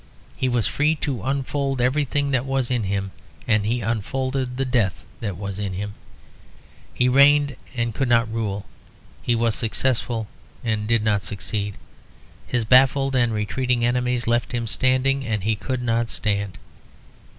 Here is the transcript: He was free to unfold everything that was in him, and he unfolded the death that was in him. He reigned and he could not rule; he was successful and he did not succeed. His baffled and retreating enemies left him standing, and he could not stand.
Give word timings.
He 0.35 0.49
was 0.49 0.65
free 0.65 0.95
to 0.95 1.21
unfold 1.21 1.79
everything 1.79 2.31
that 2.31 2.43
was 2.43 2.71
in 2.71 2.85
him, 2.85 3.11
and 3.47 3.67
he 3.67 3.81
unfolded 3.81 4.57
the 4.57 4.65
death 4.65 5.05
that 5.19 5.37
was 5.37 5.59
in 5.59 5.73
him. 5.73 5.93
He 6.91 7.07
reigned 7.07 7.55
and 7.75 7.89
he 7.89 7.93
could 7.93 8.09
not 8.09 8.33
rule; 8.33 8.65
he 9.21 9.35
was 9.35 9.53
successful 9.53 10.27
and 10.63 10.81
he 10.81 10.87
did 10.87 11.03
not 11.03 11.21
succeed. 11.21 11.75
His 12.47 12.65
baffled 12.65 13.15
and 13.15 13.31
retreating 13.31 13.85
enemies 13.85 14.25
left 14.25 14.53
him 14.53 14.65
standing, 14.65 15.23
and 15.23 15.43
he 15.43 15.55
could 15.55 15.83
not 15.83 16.09
stand. 16.09 16.57